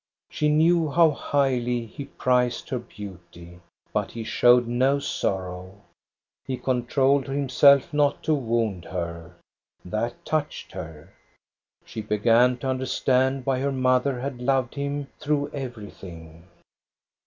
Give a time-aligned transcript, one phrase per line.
[0.31, 3.59] She knew how highly he prized her beauty.
[3.93, 5.79] But he showed no sorrow.
[6.47, 9.35] He controlled himself not to wound her.
[9.85, 11.13] That touched her.
[11.85, 16.45] She began to understand why her mother had loved him through everything.